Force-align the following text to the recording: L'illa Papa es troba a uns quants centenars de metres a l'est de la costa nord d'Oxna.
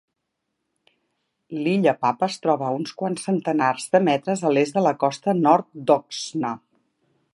L'illa 1.57 1.93
Papa 2.05 2.29
es 2.33 2.37
troba 2.45 2.65
a 2.69 2.73
uns 2.77 2.95
quants 3.01 3.27
centenars 3.29 3.85
de 3.97 4.01
metres 4.09 4.41
a 4.49 4.53
l'est 4.57 4.79
de 4.79 4.85
la 4.87 4.95
costa 5.05 5.37
nord 5.43 5.69
d'Oxna. 5.91 6.57